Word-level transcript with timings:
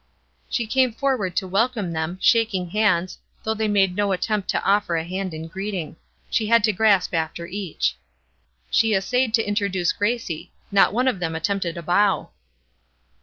She 0.49 0.65
came 0.65 0.93
forward 0.93 1.35
to 1.35 1.47
welcome 1.47 1.91
them, 1.93 2.17
shaking 2.23 2.71
hands, 2.71 3.19
though 3.43 3.53
they 3.53 3.67
made 3.67 3.95
no 3.95 4.13
attempt 4.13 4.49
to 4.49 4.63
offer 4.63 4.95
a 4.95 5.03
hand 5.03 5.31
in 5.31 5.47
greeting. 5.47 5.95
She 6.31 6.47
had 6.47 6.63
to 6.63 6.73
grasp 6.73 7.13
after 7.13 7.45
each. 7.45 7.95
She 8.71 8.95
essayed 8.95 9.35
to 9.35 9.47
introduce 9.47 9.91
Gracie; 9.93 10.51
not 10.71 10.91
one 10.91 11.07
of 11.07 11.19
them 11.19 11.35
attempted 11.35 11.77
a 11.77 11.83
bow. 11.83 12.31